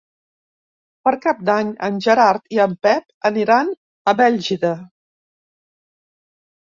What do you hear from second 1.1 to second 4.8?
Cap d'Any en Gerard i en Pep aniran a Bèlgida.